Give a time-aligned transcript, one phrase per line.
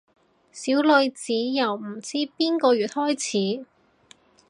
[0.03, 0.03] 小
[0.79, 3.21] 女子由唔知邊個月開
[3.59, 3.67] 始